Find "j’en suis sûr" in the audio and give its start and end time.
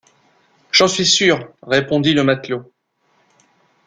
0.71-1.53